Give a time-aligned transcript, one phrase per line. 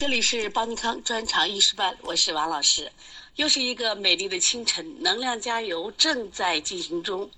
[0.00, 2.92] 这里是邦尼康专场医师班，我是王老师。
[3.34, 7.28] 又是一个美丽的清晨，能量加油正在进行中。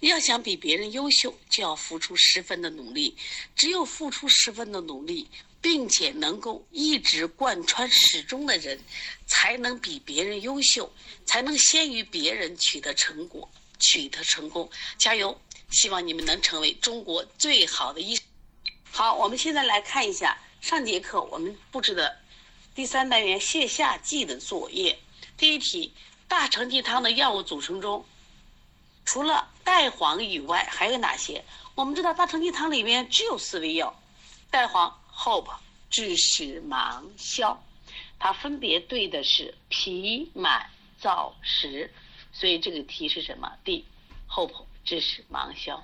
[0.00, 3.16] 要想比别人优秀，就要付出十分的努力。
[3.54, 5.28] 只有付出十分的努力，
[5.60, 8.80] 并且能够一直贯穿始终的人，
[9.28, 10.92] 才能比别人优秀，
[11.24, 13.48] 才能先于别人取得成果，
[13.78, 14.68] 取得成功。
[14.98, 15.40] 加油！
[15.70, 18.18] 希望你们能成为中国最好的医。
[18.90, 20.36] 好，我们现在来看一下。
[20.60, 22.18] 上节课我们布置的
[22.74, 24.98] 第三单元泻下剂的作业，
[25.36, 25.92] 第一题：
[26.26, 28.04] 大承气汤的药物组成中，
[29.04, 31.44] 除了代黄以外还有哪些？
[31.74, 33.98] 我们知道大承气汤里面只有四味药：
[34.50, 35.48] 代黄、hope、
[35.90, 37.58] 枳实、芒硝，
[38.18, 40.68] 它分别对的是脾、满、
[41.00, 41.92] 燥、实，
[42.32, 43.86] 所以这个题是什么？D、
[44.28, 45.82] hope、枳实、芒硝。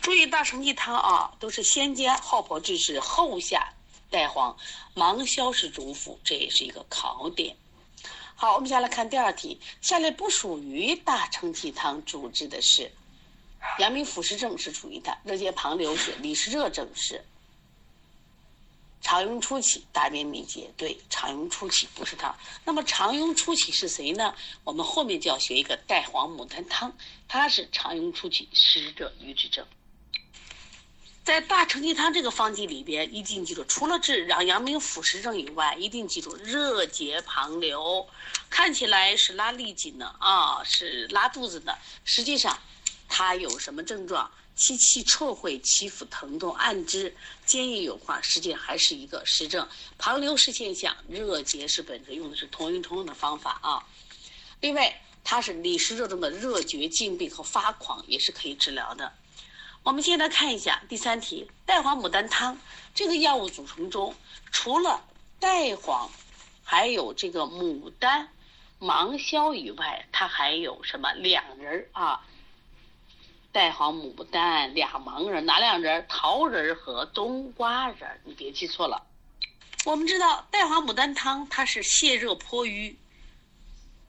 [0.00, 3.74] 注意大承气汤啊，都是先煎 hope、枳实，后下。
[4.10, 4.56] 代黄、
[4.94, 7.56] 芒硝是主辅，这也是一个考点。
[8.34, 9.60] 好，我们先来看第二题。
[9.80, 12.90] 下列不属于大承气汤主治的是：
[13.78, 17.24] 阳明腑实症是属于的，热结旁流是，里湿热症是，
[19.00, 22.34] 肠痈初期大便秘结对，肠痈初期不是它。
[22.64, 24.34] 那么肠痈初期是谁呢？
[24.62, 29.66] 我们后面就要学一个代黄牡丹汤，它是常用初期湿热瘀滞症。
[31.28, 38.08] 在大承气汤这个方剂里边，一定记住，除了治让阳明腑实症以外，一定记住热结旁流，
[38.48, 42.58] 看起来是拉痢疾呢啊，是拉肚子的，实际上
[43.10, 44.30] 它有什么症状？
[44.56, 49.68] 气气臭秽，起伏疼痛，按之坚硬有化，实际上还是一个实症。
[49.98, 53.84] 旁流是现象，热结是本质，用的是同一通用的方法啊。
[54.62, 59.12] 另外，它是里湿热症的热厥痉病和发狂，也是可以治疗的。
[59.88, 62.58] 我们先来看一下第三题，代黄牡丹汤
[62.94, 64.14] 这个药物组成中，
[64.52, 65.02] 除了
[65.40, 66.10] 代黄，
[66.62, 68.28] 还有这个牡丹、
[68.78, 72.20] 芒硝以外，它还有什么两仁儿啊？
[73.50, 76.04] 代黄、牡丹俩芒仁，哪两仁？
[76.06, 79.06] 桃仁和冬瓜仁，你别记错了。
[79.86, 82.94] 我们知道代黄牡丹汤它是泻热破瘀。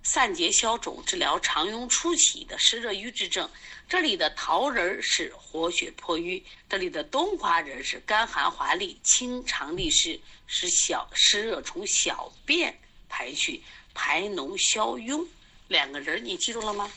[0.01, 3.49] 散结消肿，治疗肠痈初期的湿热瘀滞症。
[3.87, 13.61] 这里的桃仁是活血破瘀，这里的冬瓜仁是甘寒滑利、清肠利湿，使小湿热从小便排去，
[13.93, 15.27] 排脓消痈。
[15.67, 16.91] 两个人你记住了吗？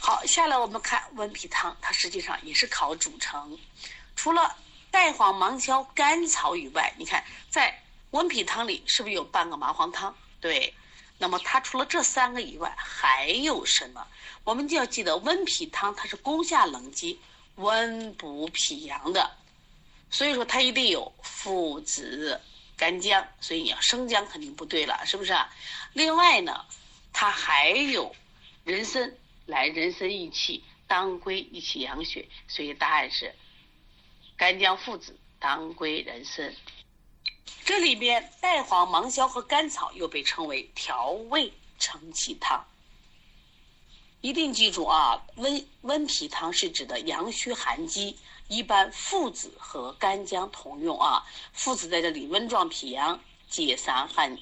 [0.00, 3.58] 好，下来我们看温脾汤，它实际上也是考组成。
[4.16, 4.56] 除了
[4.90, 10.16] 代黄、芒硝、甘草以外，你看在温脾汤里是不是有半个麻黄汤？
[10.40, 10.72] 对。
[11.18, 14.06] 那么它除了这三个以外还有什么？
[14.42, 17.18] 我们就要记得温脾汤它是攻下冷积、
[17.54, 19.30] 温补脾阳的，
[20.10, 22.40] 所以说它一定有附子、
[22.76, 25.34] 干姜，所以你要生姜肯定不对了，是不是？
[25.92, 26.64] 另外呢，
[27.12, 28.14] 它还有
[28.64, 33.34] 人参来人参益气、当归益气养血，所以答案是
[34.36, 36.54] 干姜、附子、当归、人参。
[37.64, 42.62] 这里边代黄、芒硝和甘草又被称为调味承气汤。
[44.20, 51.24] 一定记住啊，温温脾汤是指的阳虚寒积，一般附子和干姜同用啊。
[51.54, 54.36] 附子在这里温壮脾阳，解散寒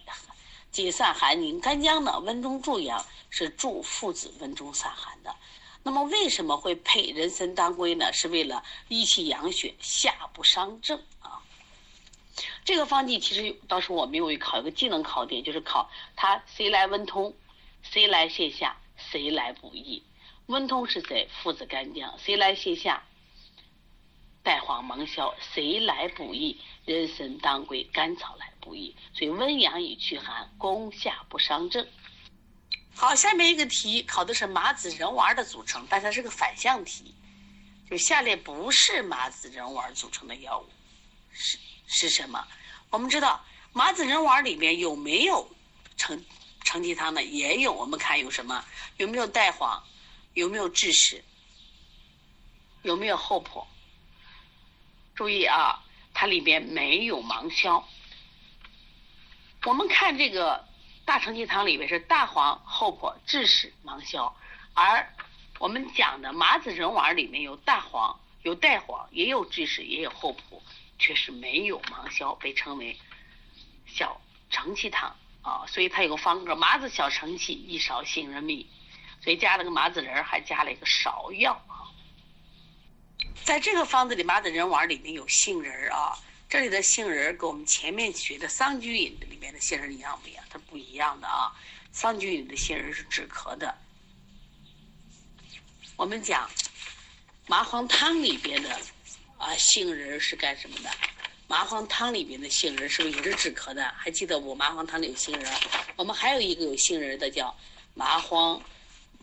[0.73, 5.35] 解散寒凝；干姜呢，温中助阳，是助附子温中散寒的。
[5.85, 8.13] 那么为什么会配人参、当归呢？
[8.13, 11.42] 是为了益气养血，下不伤正啊。
[12.65, 17.35] 这个方剂其实当时我们有考一个技能考点，就是考它谁来温通，
[17.83, 20.03] 谁来泻下，谁来补益。
[20.47, 21.29] 温通是谁？
[21.43, 22.17] 附子干姜。
[22.19, 23.03] 谁来泻下？
[24.45, 25.35] 代黄芒硝。
[25.41, 26.61] 谁来补益？
[26.85, 28.95] 人参当归甘草来补益。
[29.13, 31.85] 所以温阳以驱寒，攻下不伤正。
[32.95, 37.13] 好，下面一个题考的是麻子仁丸的组成，但它是个反向题，
[37.91, 40.67] 就下列不是麻子仁丸组成的药物，
[41.33, 41.59] 是。
[41.93, 42.49] 是什么？
[42.89, 45.49] 我们知道麻子仁丸里面有没有
[45.97, 46.25] 承
[46.65, 47.23] 承气汤呢？
[47.23, 47.73] 也有。
[47.73, 48.65] 我们看有什么？
[48.97, 49.85] 有没有带黄？
[50.33, 51.23] 有没有枳实？
[52.83, 53.67] 有没有厚朴？
[55.15, 55.85] 注意啊，
[56.15, 57.87] 它里边没有芒硝。
[59.65, 60.67] 我们看这个
[61.05, 64.35] 大承气汤里面是大黄、厚朴、枳实、芒硝，
[64.73, 65.15] 而
[65.59, 70.63] 我们讲的麻子仁丸里面有大黄、有带黄，也有枳实，也有厚朴。
[71.03, 72.97] 却是没有芒硝，被称为
[73.87, 74.21] 小
[74.51, 78.65] 承气汤啊，所以它有个方格：麻子小承气，一勺杏仁蜜，
[79.21, 81.91] 所以加了个麻子仁，还加了一个芍药啊。
[83.45, 86.17] 在这个方子里，麻子仁丸里面有杏仁啊，
[86.49, 90.45] 这里的杏仁跟我们前面学的桑菊饮里面的杏仁一样不一样？
[90.49, 91.53] 它不一样的啊！
[91.91, 93.77] 桑菊饮的杏仁是止咳的。
[95.97, 96.49] 我们讲
[97.47, 98.81] 麻黄汤里边的
[99.43, 100.91] 啊杏仁是干什么的？
[101.49, 103.85] 麻黄汤里边的杏仁是不是也是止咳的？
[103.97, 105.53] 还记得我麻黄汤里有杏仁？
[105.97, 107.53] 我们还有一个有杏仁的叫
[107.95, 108.63] 麻黄。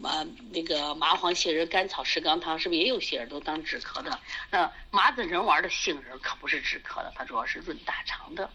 [0.01, 4.17] 麻那个麻黄杏仁甘草石刚汤是不是也有杏仁都当止咳的？
[4.49, 8.49] 那麻子仁丸的杏仁可不是止咳的，它主要是润大肠的，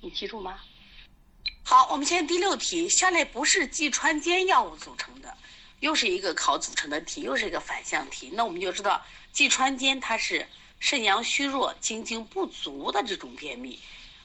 [0.00, 0.60] 你记住吗？
[1.64, 5.34] 好，我们现在第六题，下列不是济川间药物组成的，
[5.80, 8.30] 又是一个考组成的题，又是一个反向题。
[8.34, 9.02] 那我们就知道
[9.32, 10.46] 济川间它是
[10.80, 13.78] 肾阳虚弱、精精不足的这种便秘。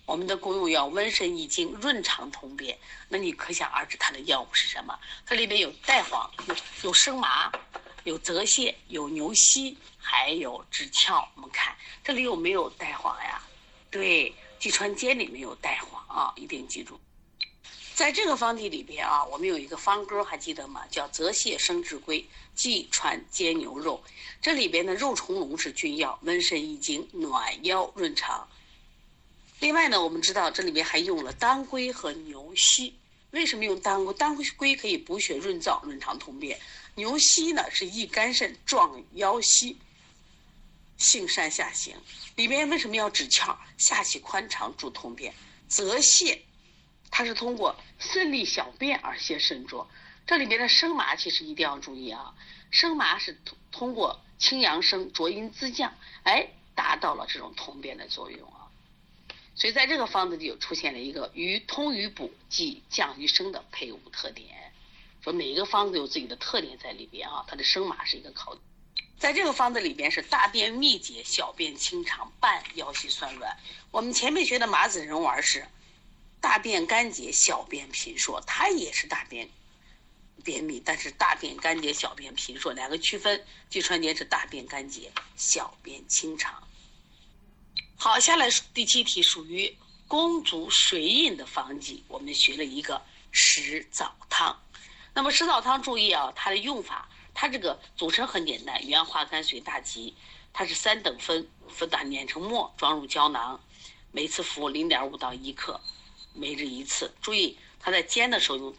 [0.06, 2.78] 我们的功用要温肾益精、润肠通便，
[3.10, 4.98] 那你可想而知它的药物是什么？
[5.26, 7.52] 它里面有代黄、有有生麻、
[8.04, 11.28] 有泽泻、有牛膝，还有枳壳。
[11.36, 13.42] 我们看这里有没有代黄呀？
[13.92, 17.00] 对，济川煎里面有代黄啊，一定记住。
[17.96, 20.84] 在这个方题里边啊，我们有一个方歌，还记得吗？
[20.92, 24.04] 叫泽泻生殖龟，济川煎牛肉。
[24.42, 28.46] 这里边的肉苁蓉是君药，温肾益精、暖腰润肠。
[29.62, 32.94] 另外呢，我们知道这里面还用了当归和牛膝。
[33.32, 34.14] 为什么用当归？
[34.16, 36.58] 当归可以补血润燥、润肠通便；
[36.96, 39.78] 牛膝呢是益肝肾、壮腰膝，
[40.98, 41.96] 性善下行。
[42.36, 43.56] 里面为什么要止窍？
[43.78, 45.34] 下气宽肠，助通便。
[45.70, 46.38] 泽泻，
[47.18, 49.88] 它是通过顺利小便而泄肾浊。
[50.28, 52.36] 这里面的生麻其实一定要注意啊，
[52.72, 58.68] 生麻是通通过清阳生、浊阴滋降，哎，达到了这种通便的作用啊。
[59.56, 64.74] 所以在这个方子里就出现了一个于通于补，即降于升的配伍特点。
[65.24, 68.58] 说每一个方子有自己的特点在里边啊，它的生麻是一个考。
[69.18, 73.56] 在这个方子里边是大便秘结，小便清长，伴腰膝酸软。
[73.90, 75.66] 我们前面学的麻子仁丸是
[76.40, 79.50] 大便干结，小便频数，它也是大便
[80.44, 83.44] 便秘，但是大便干结，小便频数两个区分。
[83.70, 86.62] 济川间是大便干结，小便清长。
[87.98, 89.76] 好，下来第七题属于
[90.08, 94.62] 宫足水饮的方剂，我们学了一个石枣汤。
[95.14, 100.14] 那么石枣汤注意啊，它的用法，它这个组成很简单，原花甘水大吉，
[100.54, 103.60] 它是三等分，分打碾成末，装入胶囊，
[104.12, 105.80] 每次服零点五到一克，
[106.36, 107.12] 每日一次。
[107.22, 108.76] 注意，它在煎的时候用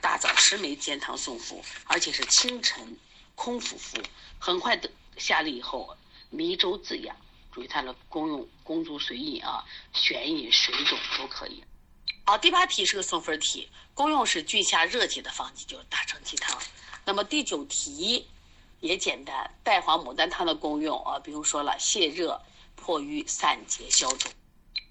[0.00, 2.96] 大枣十枚煎汤送服，而且是清晨
[3.34, 3.98] 空腹服，
[4.38, 5.96] 很快的下痢以后，
[6.30, 7.14] 迷周自养。
[7.52, 9.62] 注意它的功用，功足水饮啊，
[9.92, 11.62] 悬饮、水肿都可以。
[12.24, 16.58] 好，第八题是个送分题，功用是峻下热解的方剂，就是大承气汤。
[17.04, 18.26] 那么第九题
[18.80, 22.40] 也简单，代黄牡丹汤的功用啊，比如说了泻热、
[22.74, 24.32] 破瘀、散结、消肿。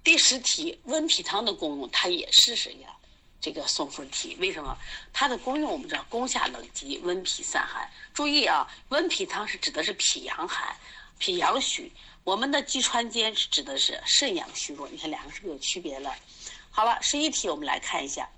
[0.04, 2.90] 第十题温脾汤的功用，它也是谁呀？
[3.40, 4.76] 这个送分题，为什么？
[5.14, 7.90] 它的功用我们知道，攻下冷疾，温脾散寒。
[8.14, 10.76] 注意啊，温脾汤是指的是脾阳寒、
[11.20, 11.92] 脾阳虚。
[12.24, 16.16] 我们的济川间是指的是肾阳虚弱，你看两个是不是有区别了？
[16.72, 18.30] 好了，十一题我们来看一下：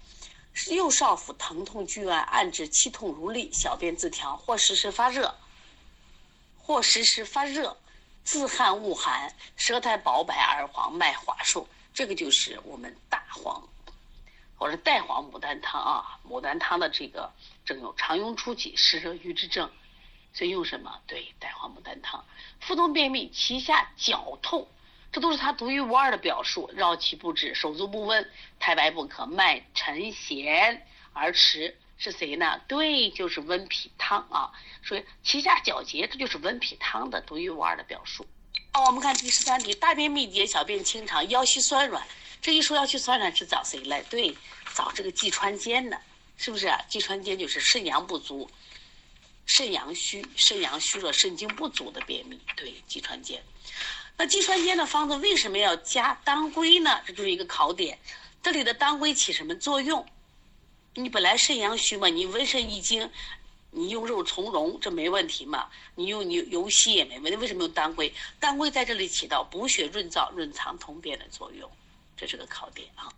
[0.71, 5.36] 右少腹疼痛剧按，按至气痛如痢，小便自调，或时时发热，
[6.57, 7.77] 或时时发热，
[8.23, 11.67] 自汗恶寒，舌苔薄白，而黄，脉滑数。
[11.93, 13.61] 这个就是我们大黄
[14.55, 17.31] 或者代黄牡丹汤啊，牡丹汤的这个
[17.65, 19.69] 症有常用初期湿热瘀之症。
[20.36, 21.00] 所以用什么？
[21.05, 22.25] 对，代黄牡丹汤。
[22.59, 24.67] 腹痛便秘，脐下绞痛，
[25.12, 26.71] 这都是它独一无二的表述。
[26.74, 28.27] 绕脐不止，手足不温，
[28.59, 32.60] 太白不可，脉沉弦而迟，是谁呢？
[32.67, 34.51] 对，就是温脾汤啊。
[34.83, 38.27] 所以脐下绞结，这就是温脾汤的独一无二的表述。
[38.74, 42.05] 好，我们看第十三题：大便秘结，小便清长，腰膝酸软。
[42.41, 44.01] 这一说腰膝酸软是找谁来？
[44.03, 44.36] 对，
[44.75, 45.98] 找这个济川间的，
[46.36, 46.69] 是不是？
[46.89, 48.50] 济川间就是肾阳不足。
[49.45, 53.41] 肾阳虚、肾阳虚弱、肾精不足的便秘，对，济川间。
[54.17, 57.01] 那济川间的方子为什么要加当归呢？
[57.05, 57.98] 这就是一个考点。
[58.41, 60.05] 这里的当归起什么作用？
[60.95, 63.09] 你本来肾阳虚嘛，你温肾益精，
[63.71, 65.67] 你用肉苁蓉这没问题嘛？
[65.95, 67.38] 你用牛牛膝也没问题。
[67.38, 68.13] 为什么用当归？
[68.39, 71.69] 当归在这里起到补血润燥、润肠通便的作用，
[72.15, 73.12] 这是个考点啊。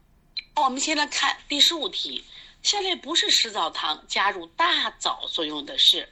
[0.55, 2.24] 我们先来看第十五题。
[2.63, 6.10] 下列不是石枣汤加入大枣作用的是，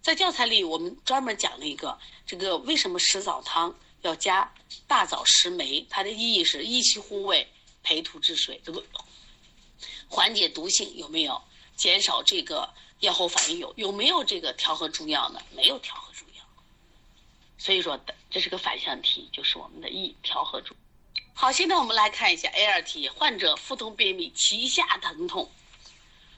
[0.00, 4.50] 在教材里我们专门讲了一个这个为什么石枣汤要加
[4.86, 5.84] 大枣十枚？
[5.90, 7.46] 它的意义是益气护胃、
[7.82, 8.82] 培土治水，这个
[10.10, 11.40] 缓解毒性有没有？
[11.76, 15.40] 减少这个药后反应有有没有这个调和诸药呢？
[15.56, 16.44] 没有调和诸药，
[17.56, 17.98] 所以说
[18.30, 20.76] 这是个反向题，就是我们的益调和诸。
[21.32, 25.50] 好，现在我们来看一下 A 二题，患者腹痛便秘，脐下疼痛，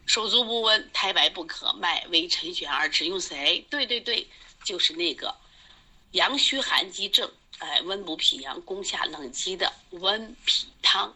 [0.06, 3.66] 手足不温，苔白不可，脉微沉弦而止，用谁？
[3.68, 4.28] 对对对，
[4.64, 5.34] 就是那个
[6.12, 11.12] 阳虚寒积症，哎，温补脾阳，攻下冷积的温脾汤。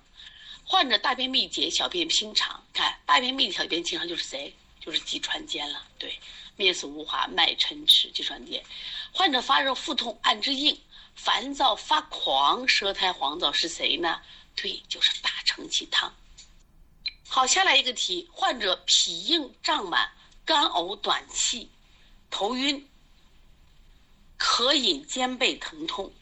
[0.67, 4.55] 患者大便秘结，小便清长，看大便秘小便经常就是谁？
[4.81, 5.83] 就是气喘间了。
[5.99, 6.19] 对，
[6.57, 8.63] 面色无华，脉沉迟，气喘间。
[9.13, 10.79] 患者发热腹痛，按之硬。
[11.15, 14.21] 烦躁发狂，舌苔黄燥是谁呢？
[14.55, 16.15] 对，就是大承气汤。
[17.27, 20.13] 好，下来一个题：患者脾硬胀满，
[20.45, 21.71] 干呕短气，
[22.29, 22.87] 头晕，
[24.37, 26.13] 可饮肩背疼痛。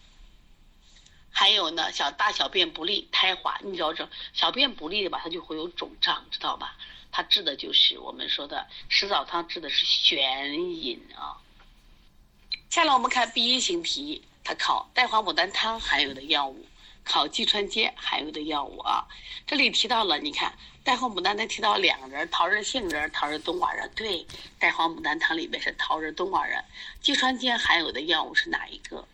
[1.37, 5.21] 还有呢，小大小便不利，苔滑，你知道这小便不利的吧？
[5.21, 6.77] 它就会有肿胀，知道吧？
[7.11, 11.37] 它治的就是我们说的食枣汤，治的是眩饮啊。
[12.71, 14.23] 下来我们看 B 一型题。
[14.45, 16.67] 它考代黄牡丹汤含有的药物，
[17.03, 19.05] 考济川煎含有的药物啊。
[19.47, 23.91] 这里提到了，你看代黄牡丹它提到两人，桃仁、杏仁、桃仁、冬瓜仁。
[23.97, 24.25] 对，
[24.59, 26.63] 代黄牡丹汤里面是桃仁、冬瓜仁。
[27.01, 29.09] 济川煎含有的药物是哪一个？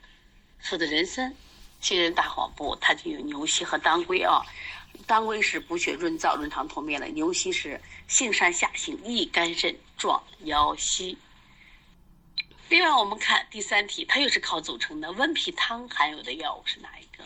[0.58, 1.34] 说的人参、
[1.80, 4.42] 杏仁、大黄不，它就有牛膝和当归啊。
[5.06, 11.16] 当归是补血润燥、润肠通便的，牛膝是性善下行，益肝肾、壮腰膝。
[12.68, 15.10] 另外，我们看第三题，它又是靠组成的。
[15.12, 17.24] 温脾汤含有的药物是哪一个？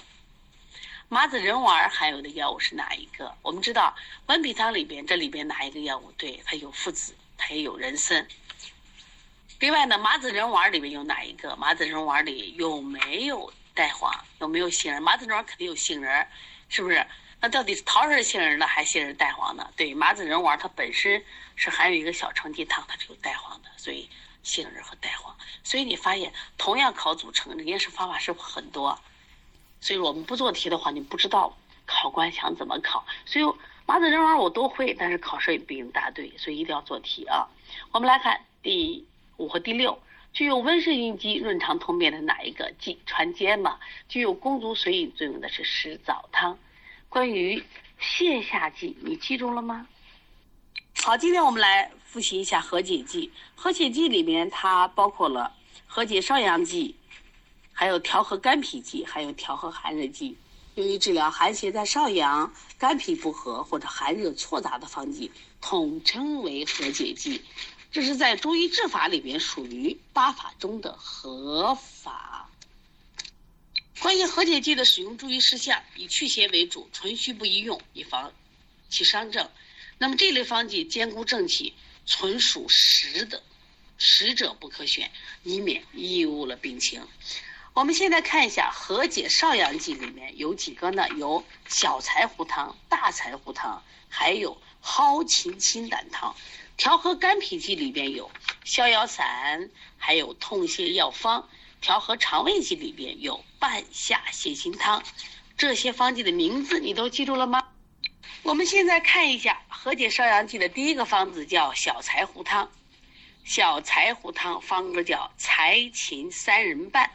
[1.08, 3.34] 麻子仁丸含有的药物是哪一个？
[3.42, 3.94] 我们知道
[4.26, 6.10] 温脾汤里边，这里边哪一个药物？
[6.12, 8.26] 对，它有附子，它也有人参。
[9.58, 11.54] 另外呢，麻子仁丸里面有哪一个？
[11.56, 14.12] 麻子仁丸里有没有蛋黄？
[14.40, 15.02] 有没有杏仁？
[15.02, 16.26] 麻子仁丸肯定有杏仁，
[16.68, 17.06] 是不是？
[17.40, 19.70] 那到底是桃仁杏仁呢，还是杏仁蛋黄呢？
[19.76, 21.22] 对，麻子仁丸它本身
[21.56, 24.08] 是含有一个小承气汤，它是有蛋黄的，所以。
[24.44, 29.00] 杏仁和蛋黄，所以你发现同样考组成，的验证方法是很多。
[29.80, 33.06] 所以我们不做题的话，你不知道考官想怎么考。
[33.24, 33.54] 所以
[33.86, 37.48] 麻子仁丸我都会，但是考试也不一定答对，所以一定要做题啊。
[37.90, 39.06] 我们来看第
[39.38, 39.98] 五和第六，
[40.34, 42.72] 具有温肾运积、润肠通便的哪一个？
[42.78, 43.78] 济川煎嘛。
[44.08, 46.58] 具有攻足水饮作用的是石枣汤。
[47.08, 47.62] 关于
[48.00, 49.86] 泻下剂，你记住了吗？
[51.02, 51.90] 好，今天我们来。
[52.04, 55.52] 复习一下和解剂，和解剂里面它包括了
[55.84, 56.94] 和解少阳剂，
[57.72, 60.36] 还有调和肝脾剂，还有调和寒热剂。
[60.76, 65.28] 用于治疗寒邪在少阳、肝脾不和或者寒热错杂的方剂，
[65.60, 67.42] 统称为和解剂。
[67.94, 72.50] 这是在中医治法里边属于八法中的合法。
[74.00, 78.32] 关于和解剂的使用注意事项，以祛邪为主，纯虚不宜用，以防
[78.90, 79.48] 其伤正。
[79.98, 81.72] 那么这类方剂兼顾正气。
[82.04, 83.42] 纯属实的，
[83.96, 85.10] 实者不可选，
[85.44, 87.06] 以免贻误了病情。
[87.74, 91.08] 我们现在看一下和解少阳剂里面有几个呢？
[91.10, 96.34] 有小柴胡汤、大柴胡汤，还有蒿芹清胆汤。
[96.76, 98.30] 调和肝脾剂里边有
[98.64, 101.48] 逍遥散，还有痛泻药方。
[101.80, 105.02] 调和肠胃剂里边有半夏泻心汤。
[105.56, 107.68] 这些方剂的名字你都记住了吗？
[108.42, 112.70] 我们现在看一下和解少阳剂的第一个方子叫小柴胡汤，
[113.44, 117.10] 小柴胡汤方格叫柴芹三人半，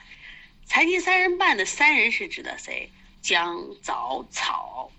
[0.68, 2.92] 柴芹三人半的三人是指的谁？
[3.22, 4.92] 姜、枣、草，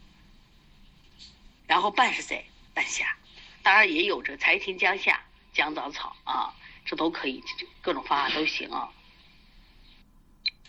[1.66, 2.44] 然后半是谁？
[2.74, 3.16] 半夏，
[3.62, 7.42] 当然也有着柴芹、姜、夏、姜、枣、草啊，这都可以，
[7.82, 8.90] 各种方法都行啊。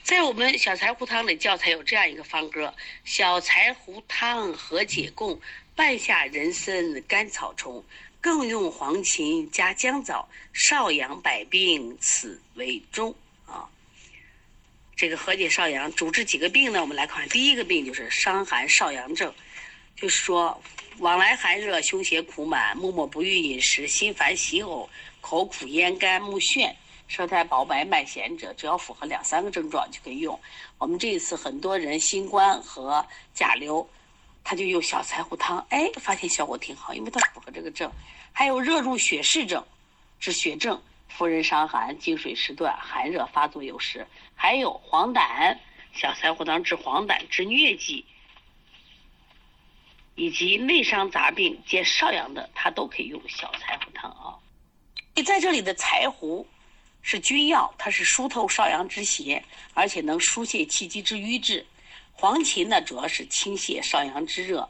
[0.04, 2.74] 在我们小柴胡汤的教材有这样一个方歌：
[3.06, 5.40] 小柴胡汤和解供，
[5.76, 7.84] 半夏、人参、甘草、虫，
[8.20, 13.70] 更用黄芩加姜枣，少阳百病此为中啊。
[14.98, 16.82] 这个和解少阳主治几个病呢？
[16.82, 19.34] 我们来看，第一个病就是伤寒少阳症，
[19.96, 20.62] 就是说
[21.00, 24.88] 往来寒热，胸胁苦满，默默不欲饮食，心烦喜呕，
[25.22, 26.74] 口苦咽干，目眩。
[27.08, 30.40] 舌苔薄白脉弦者，只要符合两三个症状就可以用。
[30.78, 33.86] 我们这一次很多人新冠和甲流，
[34.46, 37.92] 他就用小柴胡汤，哎，发现效果挺好，因为它符合这个症。
[38.32, 39.62] 还有热入血室症，
[40.22, 44.08] 治血症，妇人伤寒，经水时断，寒热发作有时。
[44.34, 45.58] 还有黄疸，
[45.94, 48.06] 小柴胡汤治黄疸，治疟疾，
[50.16, 54.38] 以及内伤杂病兼少阳的，它都可以用小柴胡汤啊。
[55.16, 56.48] 你在这里的柴胡。
[57.04, 61.66] 是君药，它是疏透少阳之邪，而且能疏泄气机之瘀滞。
[62.12, 64.70] 黄芩呢，主要是清泻少阳之热。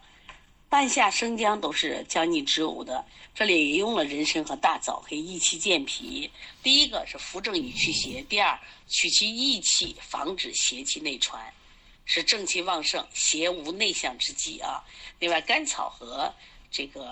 [0.70, 3.04] 半夏、生姜都是降逆止呕的。
[3.36, 6.32] 这里也用了人参和大枣，可以益气健脾。
[6.64, 8.58] 第一个是扶正以祛邪，第二
[8.88, 11.54] 取其益气，防止邪气内传。
[12.14, 14.84] 是正气旺盛，邪无内向之机啊。
[15.20, 16.34] 另外，甘草和
[16.70, 17.10] 这个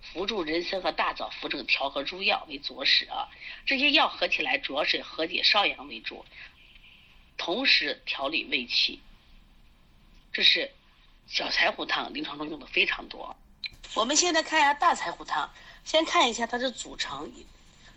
[0.00, 3.28] 扶助人参和大枣扶正调和诸药为佐使啊。
[3.66, 6.24] 这些药合起来主要是和解少阳为主，
[7.36, 9.02] 同时调理胃气。
[10.32, 10.72] 这是
[11.26, 13.36] 小柴胡汤临床中用的非常多。
[13.92, 15.52] 我们现在看一下大柴胡汤，
[15.84, 17.30] 先看一下它的组成，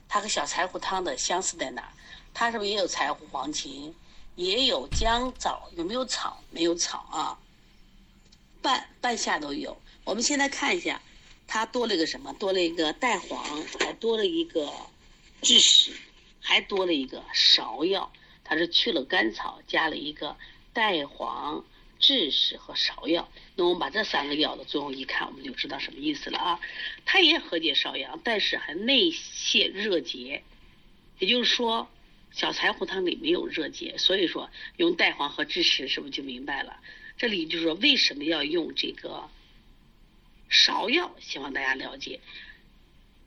[0.09, 1.93] 它和小柴胡汤的相似在哪？
[2.33, 3.93] 它是不是也有柴胡、黄芩，
[4.37, 5.69] 也有姜、枣？
[5.75, 6.41] 有没有草？
[6.51, 7.37] 没有草啊。
[8.61, 9.77] 半半夏都有。
[10.05, 11.01] 我们现在看一下，
[11.47, 12.31] 它多了一个什么？
[12.35, 13.43] 多了一个代黄，
[13.79, 14.71] 还多了一个
[15.41, 15.91] 枳实，
[16.39, 18.13] 还多了一个芍药。
[18.45, 20.37] 它是去了甘草，加了一个
[20.71, 21.65] 带黄。
[21.99, 26.59] 枳实和芍药，那我们把这三个药的作用一看，我们就知道什么意思了啊。
[27.07, 30.43] 它也和解少阳，但是还内泄热结，
[31.17, 31.89] 也就是说，
[32.37, 36.77] 小柴胡汤里没有热结，所以说用代黄和枳实是不是就明白了？
[37.17, 39.27] 这里就是说为什么要用这个
[40.47, 41.15] 芍药？
[41.19, 42.19] 希望大家了解，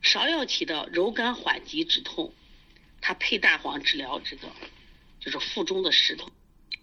[0.01, 2.33] 芍药起到柔肝缓急止痛，
[3.01, 4.49] 它配大黄治疗这个
[5.19, 6.31] 就是腹中的石头。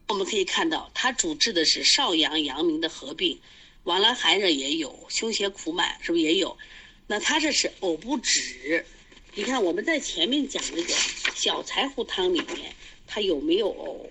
[0.10, 3.40] 我们可以看到，它主治的是少阳阳明的合并，
[3.84, 6.58] 往来寒热也有，胸胁苦满是不是也有？
[7.08, 8.86] 那它这是呕不止。
[9.38, 10.92] 你看我们在前面讲这个
[11.36, 12.76] 小柴胡汤里面，
[13.06, 14.10] 它有没有呕？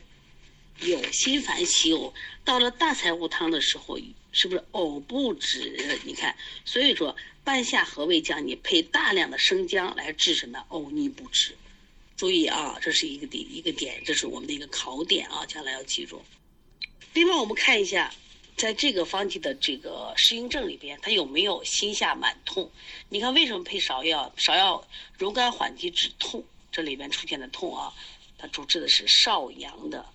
[0.86, 2.12] 有心烦喜呕。
[2.44, 3.98] 到了大柴胡汤的时候，
[4.30, 5.98] 是不是呕不止？
[6.04, 10.64] 你看，所以说半夏和胃降逆，配大量的生姜来治什么？
[10.68, 11.56] 呕逆不止。
[12.16, 16.22] 注意啊，这是一个点，一个点，这是我们的一个考点啊，将来要记住。
[17.14, 18.14] 另外，我们看一下，
[18.56, 22.70] 在这个方剂的这个适应症里边，它有没有心下满痛？
[23.10, 24.32] 你看为什么配芍药？
[24.38, 24.82] 芍药
[25.18, 27.92] 柔肝缓急止痛，这里边出现的痛啊，
[28.38, 30.06] 它主治的是少阳的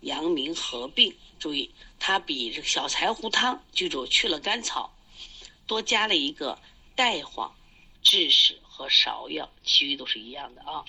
[0.00, 1.14] 阳明合并。
[1.38, 4.90] 注意，它比这个小柴胡汤，记住去了甘草，
[5.66, 6.58] 多加了一个
[6.94, 7.54] 带黄、
[8.02, 8.58] 枳实。
[8.76, 10.84] 和芍药，其余都是一样的啊。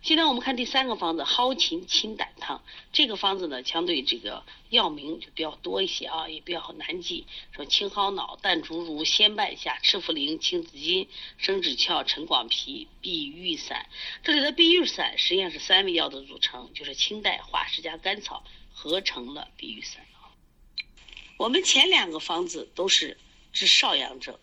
[0.00, 2.62] 现在我们看第三个方子蒿芩清胆汤，
[2.94, 7.26] 这个方子呢，相对这个药名就比较多一些啊，也比较难记。
[7.52, 13.86] 说青蒿脑、淡竹茹、鲜半夏、赤茯苓、青子金、生枳壳、陈广皮、碧玉散。
[14.22, 20.32] 这里的碧玉散实际上是三味药的组成，就是清代化石加甘草合成了碧玉散啊。
[21.36, 23.18] 我们前两个方子都是
[23.52, 24.38] 治少阳症。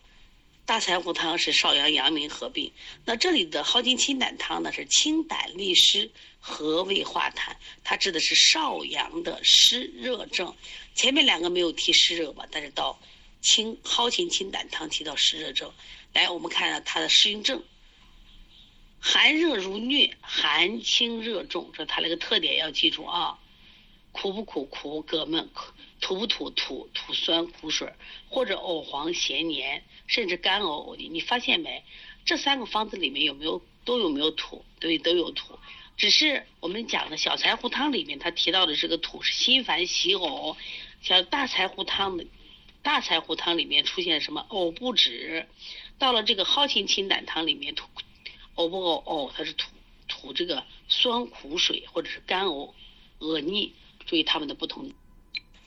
[0.66, 2.72] 大柴胡汤是少阳阳明合并，
[3.04, 10.56] 那这里的蒿芹清胆汤呢是清胆利湿和胃化痰，它治的是少阳的湿热症。
[10.96, 12.98] 前面两个没有提湿热吧，但是到
[13.42, 15.70] 清蒿芹清胆汤提到湿热症。
[16.14, 17.62] 来，我们看下它的适应症：
[19.02, 23.38] 寒热如疟，寒清热重，这它那个特点要记住啊。
[24.14, 24.64] 苦不苦？
[24.66, 25.46] 苦，膈闷；
[26.04, 26.50] 吐不吐？
[26.50, 27.94] 吐，吐酸苦水，
[28.30, 29.84] 或者呕黄咸黏。
[30.06, 31.82] 甚至干呕呕的，你发现没？
[32.26, 34.66] 这三个方子里面有没有都有没有土？
[34.82, 35.58] 对，都有土。
[35.96, 40.58] 只是我们讲的小柴胡汤里面，它提到的这个土是心烦喜呕。
[41.02, 42.26] 像大柴胡汤的，
[42.82, 45.48] 大柴胡汤里面出现什么呕不止？
[45.98, 47.88] 到了这个蒿芹清胆汤里面，吐
[48.56, 49.04] 呕不呕？
[49.04, 49.70] 呕，它是吐
[50.10, 52.74] 吐这个酸苦水或者是干呕
[53.20, 53.74] 恶逆。
[54.06, 54.92] 注意它们的不同。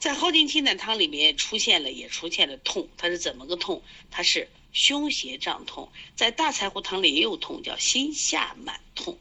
[0.06, 3.82] 在蒿芹清胆汤里面出现了，也出现了痛，它是怎么个痛？
[4.08, 5.90] 它是胸胁胀痛。
[6.14, 9.18] 在大柴胡汤里也有痛，叫心下满痛。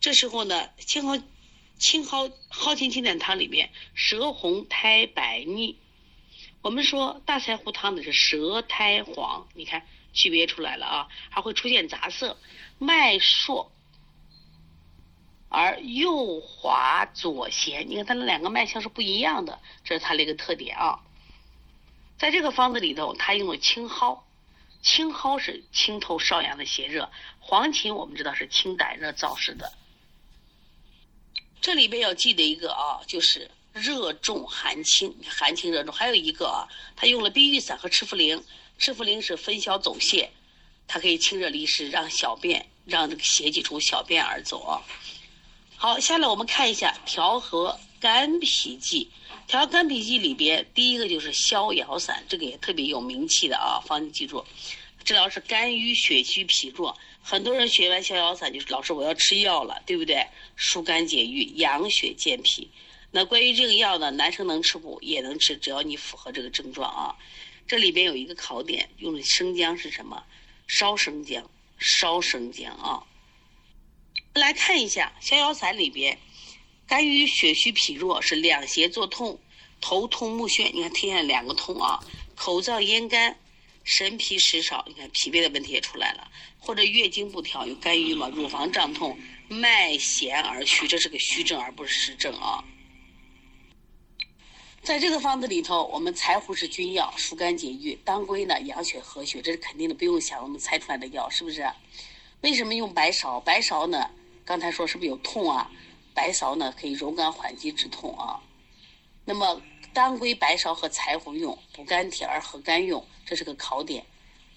[0.00, 1.22] 这时候呢，青蒿
[1.78, 5.78] 青蒿蒿芹清胆汤里面舌红苔白腻。
[6.60, 12.36] 我们说大柴胡汤的是舌苔黄，你看区别出来了啊，还会出现杂色，
[12.80, 13.70] 脉数。
[15.54, 20.98] 而右滑左咸，你看它那两个脉象是不一样的，这是它的一个特点啊。
[22.18, 24.24] 在这个方子里头，它用了青蒿，
[24.82, 29.72] 青蒿是清透少阳的邪热，黄芩我们知道是清胆热燥湿的。
[31.60, 35.94] 这里边要记得一个啊，就是热重寒清，寒清热重。
[35.94, 38.42] 还有一个啊，它用了碧玉散和赤茯苓，
[38.78, 40.30] 赤茯苓是分消走泄，
[40.88, 44.82] 它可以清热利湿，让小便让这个邪气从小便而走啊。
[45.86, 49.06] 好，下来我们看一下调和肝脾剂。
[49.46, 54.42] 调肝脾剂里边，第一个就是逍遥散，这个也特别有名气的啊，方记住，
[55.04, 56.96] 治疗是肝郁血虚脾弱。
[57.22, 60.26] 很多人学完逍遥散就是老师我要吃药了，对不对？
[60.56, 62.70] 疏肝解郁，养血健脾。
[63.10, 64.98] 那关于这个药呢，男生能吃不？
[65.02, 67.14] 也能吃，只要你符合这个症状啊。
[67.68, 70.24] 这里边有一个考点，用的生姜是什么？
[70.66, 73.04] 烧生姜，烧生姜啊。
[74.34, 76.18] 来看一下逍遥散里边，
[76.88, 79.38] 肝郁血虚脾弱是两胁作痛、
[79.80, 82.00] 头痛目眩，你看出现两个痛啊，
[82.34, 83.38] 口燥咽干、
[83.84, 89.16] 神疲食少，你看脾胃的问题也出来了，或者月经不调有肝郁嘛，乳房胀痛、
[89.46, 92.64] 脉弦而虚，这是个虚症而不是实症啊。
[94.82, 101.70] 在这个方子里头，我们柴胡是君药，疏肝解郁；当归呢，养血和血，这是肯定的，不用想，我们猜出来的药是不是？
[102.40, 103.40] 为什么用白芍？
[103.40, 104.10] 白芍呢，
[104.44, 105.70] 刚才说是不是有痛啊？
[106.14, 108.40] 白芍呢，可以柔肝缓急止痛啊。
[109.24, 109.60] 那么
[109.92, 114.04] 当归、白芍和柴胡用，补肝体而和肝用，这是个考点。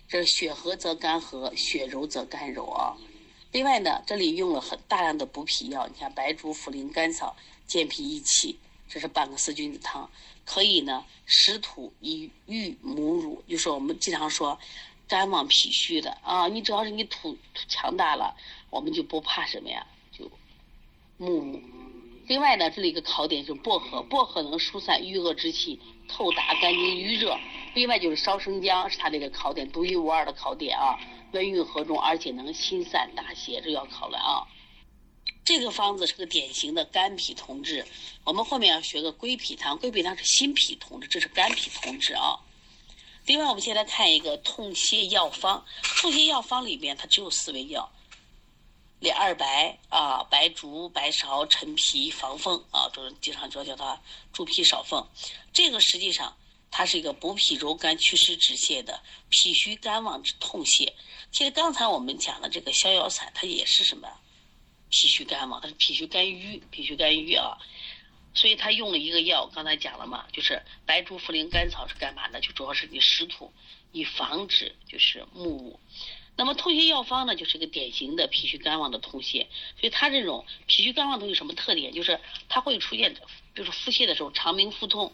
[0.08, 2.96] 这血和则肝和，血柔则肝柔啊。
[3.52, 8.58] 另外呢，这里用了很大量的补脾药，你看白术、茯苓、甘草，健脾益气。
[8.90, 10.10] 这是半个四君子汤，
[10.46, 14.58] 可以呢，食土以育母乳，就是我们经常说，
[15.10, 18.34] 肝旺脾虚的啊，你只要是你土土强大了，
[18.70, 20.30] 我们就不怕什么呀，就
[21.18, 21.62] 木木。
[22.28, 27.38] 另外呢，这里一个考点就是薄荷，薄荷能疏散郁恶之气，透达肝经郁热。
[27.74, 31.00] 另外就是烧生姜，是它这个考点独一无二的考点啊，
[31.32, 34.44] 温运和中，而且能心散大邪，这要考了啊。
[35.46, 37.86] 这个方子是个典型的肝脾同治，
[38.26, 42.38] 我们后面要学个归脾汤，归脾汤是心脾同治，这是肝脾同治啊。
[43.26, 45.64] 另外，我们先来看一个痛泻药方，
[46.02, 47.90] 痛泻药方里边它只有四味药：
[49.00, 54.02] 两二白啊，白术、白芍、陈皮、防风啊，都是经常叫叫它
[54.34, 55.08] 助脾少风。
[55.54, 56.36] 这个实际上
[56.72, 60.92] 它是一个补脾柔肝、祛湿止泻的脾虚肝旺之痛泻。
[61.32, 64.10] 其实刚才我们讲的这个逍遥散，它也是什么？
[64.90, 67.58] 脾虚肝嘛，它是脾虚肝郁，脾虚肝郁啊，
[68.34, 72.40] 所以他用了一个药，刚才讲了嘛，就是白术、茯苓、甘草是干嘛的？
[72.40, 73.52] 就主要是你湿土，
[73.92, 75.80] 以防止就是木。
[76.38, 79.48] 那么通泻药方呢，就是一个典型的脾虚肝旺的通泻。
[79.80, 81.92] 所以它这种脾虚肝旺都有什么特点？
[81.92, 83.14] 就是它会出现，
[83.56, 85.12] 就是腹泻的时候肠鸣腹痛，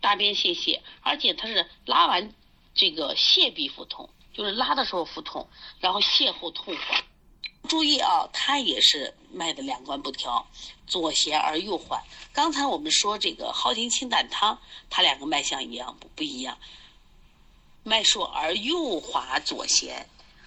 [0.00, 2.34] 大便泄泻，而且它是拉完
[2.74, 7.04] 这个泻必腹痛，就是拉的时候腹痛，然后泻后痛缓。
[7.68, 10.44] 注意啊，它也是脉的两关不调，
[10.88, 12.02] 左弦而右缓。
[12.32, 14.60] 刚才我们说这个耗精清胆汤，
[14.90, 16.58] 它两个脉象一样不不一样，
[17.84, 20.06] 脉数而右滑左弦。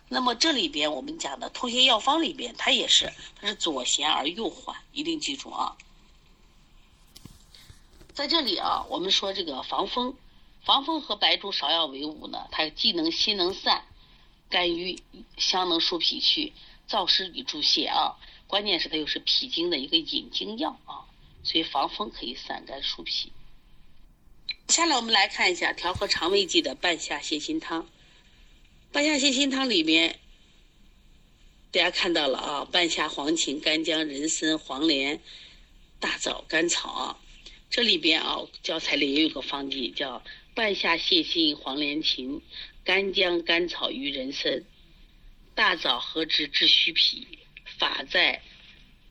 [0.10, 5.76] 那么这里边我们讲的通泻药方里边，它也是，它是左弦而右缓，一定记住啊。
[8.14, 10.16] 在这里啊，我们说这个防风，
[10.64, 13.84] 防风和白术芍药为伍呢，它既能心能散，
[14.50, 15.02] 肝郁，
[15.38, 16.54] 香能疏脾虚。
[16.90, 18.16] 燥湿与助泻啊，
[18.48, 21.04] 关键是它又是脾经的一个引经药啊，
[21.44, 23.34] 所以防风可以散肝疏脾。
[24.70, 27.86] 下来我们来看一下调和肠胃剂的半夏泻心汤。
[28.92, 30.20] 半夏泻心汤里面，
[31.72, 35.22] 大家看到了啊，半夏、黄芩、干姜、人参、黄连、
[36.00, 37.20] 大枣、甘草啊。
[37.70, 40.24] 这里边啊，教材里也有个方剂叫
[40.56, 42.42] 半夏泻心黄连芩，
[42.84, 44.64] 干姜、甘草与人参。
[45.54, 47.28] 大枣合之治虚脾，
[47.78, 48.42] 法在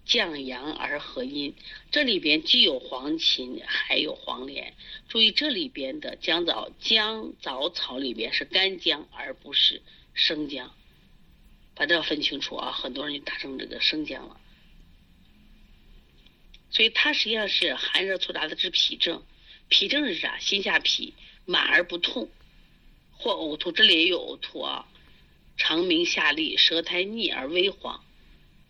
[0.06, 1.54] 降阳而和阴。
[1.90, 4.72] 这里边既有黄芩，还有黄连。
[5.08, 9.82] 注意这里边的姜枣姜枣草里边是干姜，而不是
[10.14, 10.72] 生姜，
[11.74, 12.72] 把这要分清楚啊！
[12.72, 14.40] 很多人就打成这个生姜了。
[16.70, 19.22] 所以它实际上是寒热促杂的治脾症。
[19.68, 20.38] 脾症是啥？
[20.38, 21.12] 心下痞，
[21.44, 22.28] 满而不痛，
[23.18, 23.72] 或呕吐。
[23.72, 24.86] 这里也有呕吐啊。
[25.56, 28.04] 肠鸣下痢，舌苔腻而微黄，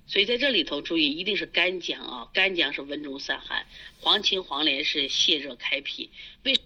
[0.09, 3.67] 所以在这里头注意，一定是干姜啊，干姜是温中散寒，
[4.01, 6.11] 黄芩、黄连是泻热开脾。
[6.45, 6.57] 为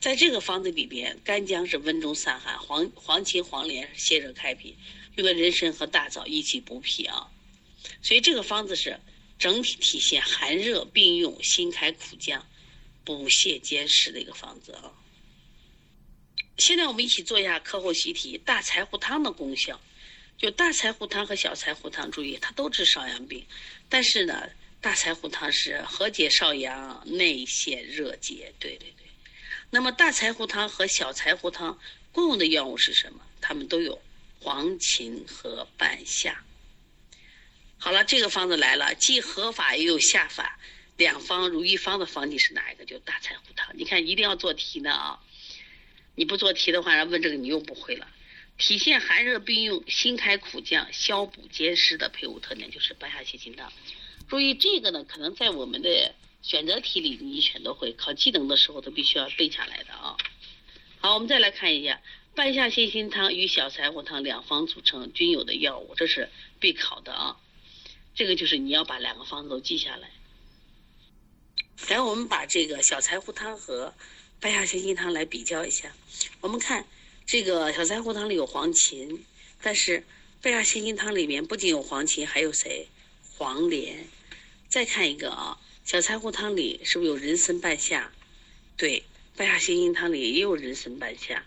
[0.00, 4.76] 在这个方子里边，干姜是温中散寒，黄黄芩、黄连是泻热开脾，
[5.16, 7.30] 用的人参和大枣一起补脾啊。
[8.00, 8.98] 所以这个方子是
[9.38, 12.46] 整体体现寒热并用、辛开苦降、
[13.04, 14.92] 补泻兼施的一个方子啊。
[16.56, 19.78] 现在我们一起做一下课后习题：大柴胡汤的功效。
[20.40, 23.44] 就大柴胡汤和小柴胡汤，注意它都治少阳病，
[23.90, 24.48] 但是呢，
[24.80, 28.50] 大柴胡汤是和解少阳、内陷热结。
[28.58, 29.06] 对对对。
[29.68, 31.78] 那么大柴胡汤和小柴胡汤
[32.10, 33.20] 共用的药物是什么？
[33.42, 34.00] 它们都有
[34.40, 36.42] 黄芩和半夏。
[37.76, 40.58] 好了，这个方子来了，既合法又有下法，
[40.96, 42.86] 两方如一方的方剂是哪一个？
[42.86, 43.68] 就大柴胡汤。
[43.76, 45.20] 你看，一定要做题呢啊！
[46.14, 48.08] 你不做题的话，问这个你又不会了。
[48.60, 53.72] 体现寒热并用、辛开苦降、消补兼施的配伍特点就是半夏泻心汤。
[54.28, 60.16] 注意这个呢，可能在我们的选择题里你选都会，考技能的时候都必须要背下来的啊。
[61.00, 62.02] 好，我们再来看一下
[62.34, 66.28] 半夏泻心汤与小柴胡汤两方组成均有的药物，这是
[66.60, 67.36] 必考的啊。
[68.14, 70.10] 这个就是你要把两个方子都记下来。
[71.88, 73.94] 来，我们把这个小柴胡汤和
[74.38, 75.94] 半夏泻心汤来比较一下。
[76.42, 76.84] 我们看
[77.30, 79.20] 这个小柴胡汤里有黄芩，
[79.62, 80.02] 但是
[80.42, 82.88] 半夏鲜辛汤里面不仅有黄芩，还有谁？
[83.36, 84.04] 黄连。
[84.68, 88.10] 再看一个啊，小柴胡汤里是不是有人参、半夏？
[88.76, 89.04] 对，
[89.36, 91.44] 半夏鲜辛汤里也有人参、半夏。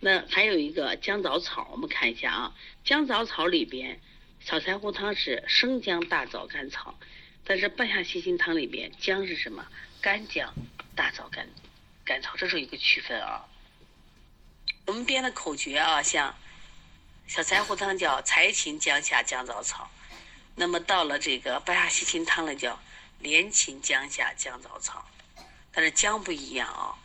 [0.00, 3.98] 那还有一个姜枣草，我们看一下啊，姜枣草里边，
[4.44, 6.98] 小柴胡汤是生姜、大枣、甘草，
[7.44, 9.66] 但是半夏鲜辛汤里边姜是什么？
[10.02, 10.52] 干姜、
[10.94, 11.48] 大枣、甘
[12.04, 13.48] 甘草，这是一个区分啊。
[14.88, 16.34] 我们编的口诀啊，像
[17.26, 19.90] 小柴胡汤叫柴芹、姜夏、姜枣草。
[20.54, 22.80] 那么到了这个半夏鲜辛汤了，叫
[23.18, 25.04] 连芹、姜夏、姜枣草，
[25.72, 26.96] 但是姜不一样啊，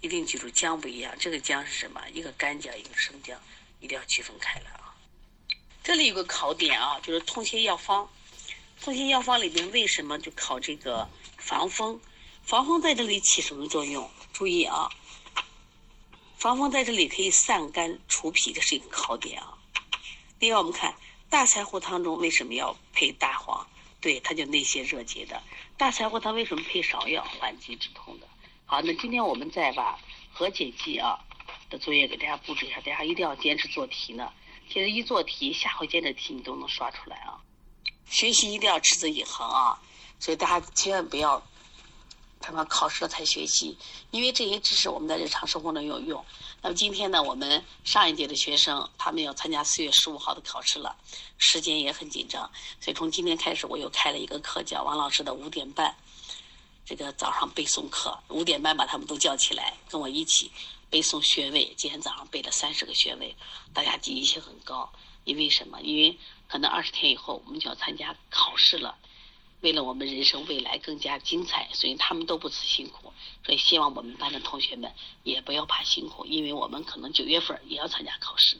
[0.00, 1.14] 一定记住姜不一样。
[1.16, 2.02] 这个姜是什么？
[2.12, 3.40] 一个干姜，一个生姜，
[3.78, 4.92] 一定要区分开来啊。
[5.84, 8.10] 这里有个考点啊，就是通心药方。
[8.82, 12.00] 通心药方里边为什么就考这个防风？
[12.42, 14.10] 防风在这里起什么作用？
[14.32, 14.90] 注意啊，
[16.38, 19.58] 防风在这里可以散肝除脾，这是一个考点啊。
[20.38, 20.94] 另外我们看。
[21.30, 23.66] 大柴胡汤中为什么要配大黄？
[24.00, 25.42] 对，它就内泻热结的。
[25.76, 27.22] 大柴胡汤为什么配芍药？
[27.22, 28.26] 缓急止痛的。
[28.64, 29.98] 好，那今天我们再把
[30.32, 31.18] 和解剂啊
[31.68, 34.32] 的作业给大家布置一下，大家一定要坚持做题呢。
[34.68, 37.36] 其实一做题，下回监着题你都能刷出来啊。
[38.08, 39.78] 学习一定要持之以恒啊，
[40.18, 41.46] 所以大家千万不要。
[42.40, 43.76] 他们考试了才学习，
[44.10, 46.24] 因为这些知识我们在日常生活中有用。
[46.62, 50.96] 那么今天呢，我们上一届的学生他们要参加四月十五号的考试了，
[51.38, 55.94] 时间也很紧张，所以从今天开始我又开了一个课，叫王老师的五点半
[56.84, 58.18] 这个早上背诵课。
[58.28, 60.50] 五点半把他们都叫起来，跟我一起
[60.88, 61.74] 背诵穴位。
[61.76, 63.36] 今天早上背了三十个穴位，
[63.74, 64.90] 大家积极性很高。
[65.24, 65.78] 因为什么？
[65.82, 68.96] 因为可能二十天以后我们就要参加考试了。
[69.60, 73.12] 为了我们人生未来更加精彩，所以他们都不辞辛苦。
[73.44, 74.92] 所以希望我们班的同学们
[75.24, 78.56] 也不要怕辛苦，因为我们可能九月份也要参加考试。